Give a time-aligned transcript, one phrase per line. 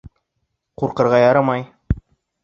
[0.81, 1.67] —Ҡурҡырға ярамай.